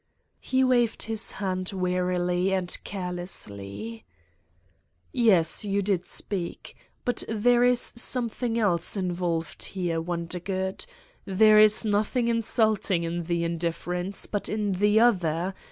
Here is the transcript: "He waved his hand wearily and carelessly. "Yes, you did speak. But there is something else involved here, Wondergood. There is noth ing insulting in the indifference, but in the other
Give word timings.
"He 0.51 0.63
waved 0.63 1.03
his 1.03 1.29
hand 1.33 1.71
wearily 1.71 2.51
and 2.51 2.75
carelessly. 2.83 4.03
"Yes, 5.13 5.63
you 5.63 5.83
did 5.83 6.07
speak. 6.07 6.75
But 7.05 7.23
there 7.29 7.63
is 7.63 7.93
something 7.95 8.57
else 8.57 8.97
involved 8.97 9.61
here, 9.63 10.01
Wondergood. 10.01 10.87
There 11.25 11.59
is 11.59 11.85
noth 11.85 12.15
ing 12.15 12.29
insulting 12.29 13.03
in 13.03 13.25
the 13.25 13.43
indifference, 13.43 14.25
but 14.25 14.49
in 14.49 14.71
the 14.71 14.99
other 14.99 15.53